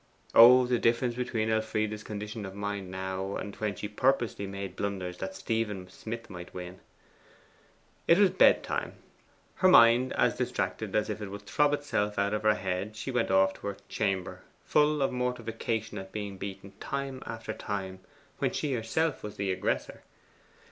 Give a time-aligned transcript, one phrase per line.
[0.33, 5.19] Oh, the difference between Elfride's condition of mind now, and when she purposely made blunders
[5.19, 6.79] that Stephen Smith might win!
[8.07, 8.93] It was bedtime.
[9.57, 13.11] Her mind as distracted as if it would throb itself out of her head, she
[13.11, 17.99] went off to her chamber, full of mortification at being beaten time after time
[18.39, 20.01] when she herself was the aggressor.